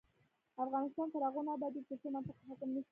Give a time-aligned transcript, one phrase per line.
[0.65, 2.79] افغانستان تر هغو نه ابادیږي، ترڅو منطق حاکم نشي.